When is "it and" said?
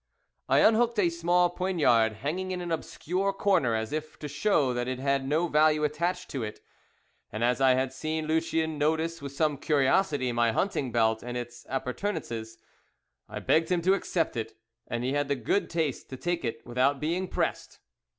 6.41-7.43, 14.35-15.03